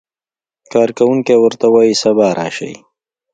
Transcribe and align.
کارکوونکی 0.71 1.35
ورته 1.39 1.67
وایي 1.73 1.93
سبا 2.03 2.27
راشئ. 2.37 2.73